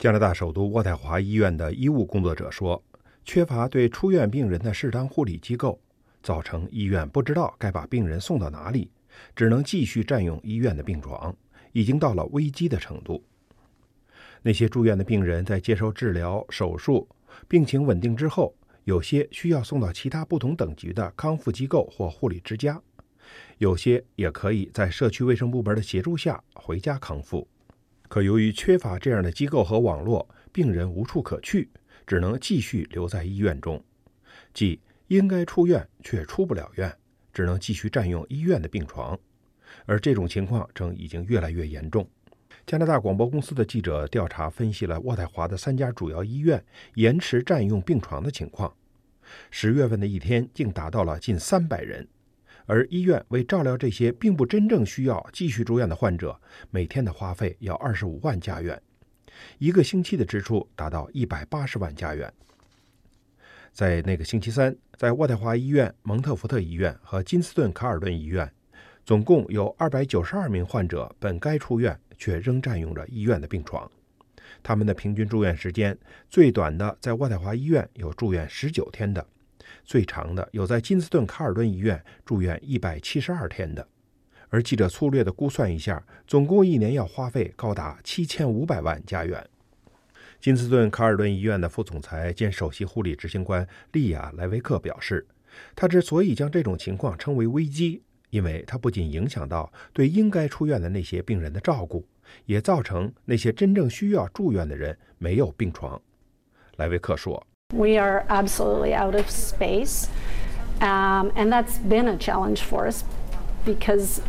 [0.00, 2.82] 加拿大首都渥太华医院的医务工作者说
[3.22, 5.78] ：“缺乏对出院病人的适当护理机构，
[6.22, 8.90] 造成医院不知道该把病人送到哪里，
[9.36, 11.36] 只能继续占用医院的病床，
[11.72, 13.22] 已经到了危机的程度。
[14.40, 17.06] 那些住院的病人在接受治疗、手术、
[17.46, 18.54] 病情稳定之后，
[18.84, 22.80] 有些需要送到其他不同等级的康复机构或护理之家，
[23.58, 27.46] 有些也可以在社区卫生部门的协助下回家康复。”
[28.10, 31.70] 可由于缺乏这样的机构和网络，病人无处可去，
[32.04, 33.80] 只能继续留在医院中，
[34.52, 36.92] 即应该出院却出不了院，
[37.32, 39.16] 只能继续占用医院的病床。
[39.86, 42.04] 而这种情况正已经越来越严重。
[42.66, 46.60] 加拿大广播公司的记者调查分析了渥太华的三家主要医院
[46.94, 48.74] 延迟占用病床的情况，
[49.52, 52.08] 十月份的一天竟达到了近三百人。
[52.70, 58.80] 而医院为照料这些并不真正需要继续住院的患者，每天的花费要二十五万加元，
[59.58, 62.32] 一个星期的支出达到一百八十万加元。
[63.72, 68.48] 在那个星期三，在渥太华医院、蒙特福特医院和金斯顿卡尔顿医院，
[69.04, 73.90] 总共有二百九十二名患者本该出院，却仍占用着医院的病床。
[74.62, 75.98] 他们的平均住院时间，
[76.28, 79.26] 最短的在渥太华医院有住院十九天的。
[79.84, 83.86] 最长的有在金斯顿卡尔顿医院住院一百七十二天的，
[84.48, 89.48] 而记者粗略的估算一下，总共一年要花费高达七千五百万加元。
[90.40, 95.26] 金斯顿卡尔顿医院的副总裁兼首席护理执行官利亚莱维克表示，
[95.74, 102.06] 他之所以将这种情况称为危机，因为它不仅影响到对应该出院的那些病人的照顾，
[102.46, 106.00] 也造成那些真正需要住院的人没有病床。
[106.76, 107.46] 莱维克说。
[107.72, 110.08] We are absolutely out of space,
[110.80, 113.04] um, and that's been a challenge for us
[113.64, 114.20] because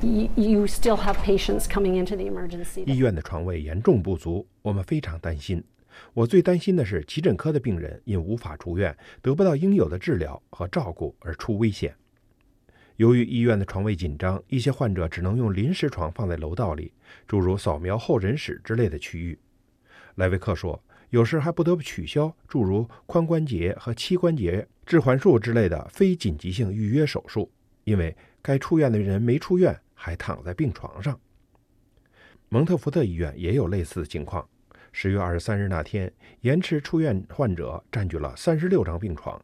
[0.00, 2.84] you still have patients coming into the emergency.
[2.86, 5.64] 医院的床位严重不足，我们非常担心。
[6.12, 11.96] 我最担心的是急诊科的病人因无法出院，得不到应有的治疗和照顾而出危险。
[12.96, 16.92] 由于医院的床位紧张，一些患者只能用临时床放在楼道里，
[17.26, 19.36] 诸如扫描候诊室之类的区域。
[20.14, 20.80] 莱维克说。
[21.14, 27.48] 有时还不得不取消诸如髋关节和膝关节置换术之类的非紧急性预约手术，
[27.84, 31.16] 因为该出院的人没出院，还躺在病床上。
[32.48, 34.44] 蒙特福特医院也有类似情况。
[34.90, 39.40] 十月二十三日那天，延迟出院患者占据了三十六张病床。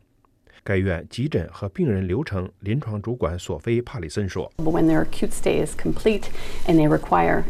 [0.63, 6.25] 该院急诊和病人流程临床主管索菲·帕里森说：“When their acute stay is complete
[6.67, 7.45] and they require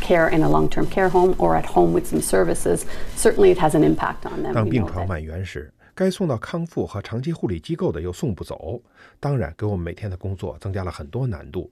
[0.00, 2.82] care in a long-term care home or at home with some services,
[3.16, 8.80] certainly it has an impact on them.” 当病床满员时，该送到康复和长期护理机构的又送不走，
[9.20, 11.70] 当然给我们每天的工作增加了很多难度，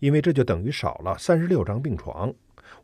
[0.00, 2.32] 因为这就等于少了三十六张病床。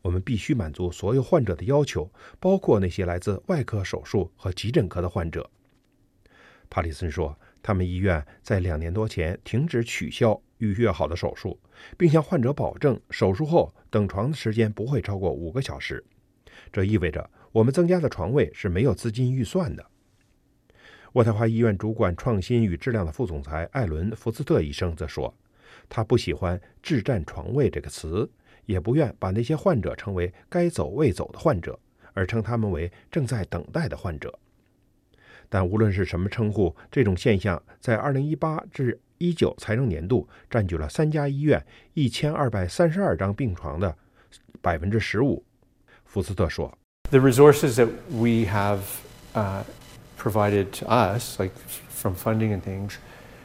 [0.01, 2.09] 我们必须满足所有患者的要求，
[2.41, 5.49] 包括那些来自外科手术和急诊科的患者。
[6.75, 11.57] 帕里森说：“他们医院在两年多前停止取消预约好的手术，
[11.97, 16.05] 并向患者保证手术后等床的时间不会超过五个小时。
[16.73, 19.87] 这意味着我们增加的床位是没有资金预算的。”
[21.15, 25.33] 渥太华医院主管创新与质量的副总裁艾伦·福斯特医生则说
[25.89, 28.29] ：“他不喜欢‘智占床位’这个词，
[28.67, 31.79] 也不愿把那些患者称为‘该走未走的患者’，
[32.15, 34.37] 而称他们为‘正在等待的患者’。”
[35.55, 43.97] 但无论是什么称呼，这种现象在二零一八至一九财政年度占据了三家医院一千二百三十二张病床的
[44.61, 45.45] 百分之十五。
[46.07, 46.77] 福斯特说
[47.11, 48.81] ：“The resources that we have
[50.19, 51.53] provided to us, like
[51.89, 52.95] from funding and things,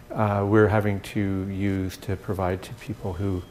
[0.09, 3.43] we're having to use to provide to people who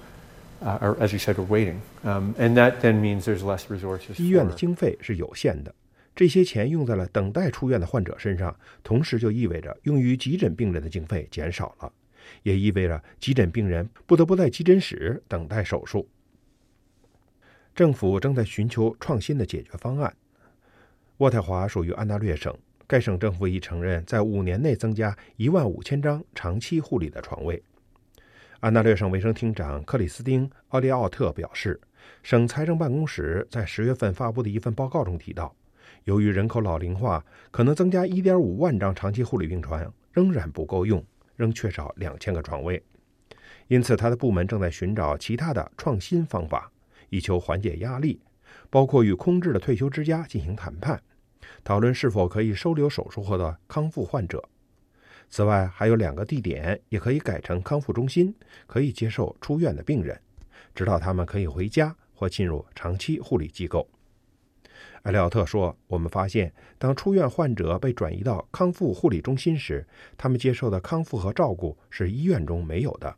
[0.64, 1.76] are, as you said, are waiting.
[2.02, 5.72] um, And that then means there's less resources.” 医院的经费是有限的。
[6.18, 11.92] 这些钱用在了等待出院的患者身上，同时就意味着用于急诊病人的经费减少了，
[12.42, 16.08] 也意味着急诊病人不得不在急诊室等待手术。
[17.72, 20.12] 政府正在寻求创新的解决方案。
[21.18, 22.52] 渥太华属于安大略省，
[22.88, 27.62] 该省政府已承认在五年内增加一万五千张长期护理的床位。
[28.58, 31.80] 安大略省卫生厅长克里斯汀·奥利奥特表示，
[32.24, 35.54] 省财政办公室在十月份发布的一份报告中提到。
[36.08, 41.04] 由于人口老龄化，可能增加1.5万张长期护理病床仍然不够用，
[41.36, 42.82] 仍缺少2000个床位。
[43.66, 46.72] 因此，他的部门正在寻找其他的创新方法，
[47.10, 48.22] 以求缓解压力，
[48.70, 50.98] 包括与空置的退休之家进行谈判，
[51.62, 54.42] 讨论是否可以收留手术后的康复患者。
[55.28, 58.34] 此外，还有两个地点也可以改成康复中心，
[58.66, 60.18] 可以接受出院的病人，
[60.74, 63.86] 直到他们可以回家或进入长期护理机构。
[65.02, 69.86] 埃利奥特说：“我们发现，当出院患者被转移到康复护理中心时，
[70.16, 73.14] 他们接受的康复和照顾是医院中没有的。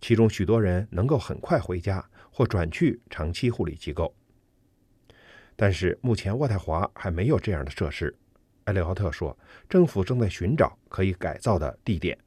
[0.00, 4.12] 其中许多人能够很快回家或转去长期护理机构。
[5.54, 8.14] 但是目前渥太华还没有这样的设施。”
[8.64, 9.36] 埃利奥特说
[9.68, 12.18] ：“政府正在寻找可以改造的地点。”